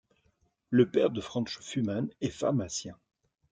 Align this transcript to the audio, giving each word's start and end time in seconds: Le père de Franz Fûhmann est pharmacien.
Le 0.71 0.89
père 0.89 1.11
de 1.11 1.21
Franz 1.21 1.59
Fûhmann 1.61 2.09
est 2.21 2.31
pharmacien. 2.31 2.97